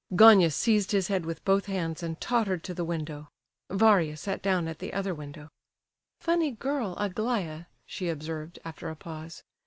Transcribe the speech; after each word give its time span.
Gania 0.15 0.49
seized 0.49 0.93
his 0.93 1.09
head 1.09 1.27
with 1.27 1.45
both 1.45 1.67
hands 1.67 2.01
and 2.01 2.19
tottered 2.19 2.63
to 2.63 2.73
the 2.73 2.83
window; 2.83 3.29
Varia 3.69 4.17
sat 4.17 4.41
down 4.41 4.67
at 4.67 4.79
the 4.79 4.93
other 4.93 5.13
window. 5.13 5.49
"Funny 6.19 6.49
girl, 6.49 6.95
Aglaya," 6.97 7.65
she 7.85 8.09
observed, 8.09 8.57
after 8.65 8.89
a 8.89 8.95
pause. 8.95 9.43